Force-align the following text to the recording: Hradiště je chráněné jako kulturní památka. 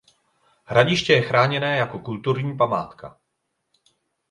Hradiště 0.63 1.13
je 1.13 1.21
chráněné 1.21 1.77
jako 1.77 1.99
kulturní 1.99 2.57
památka. 2.57 3.17